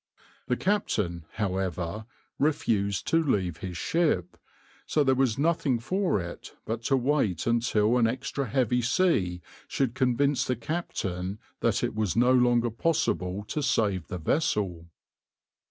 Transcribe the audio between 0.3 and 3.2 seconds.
The captain, however, refused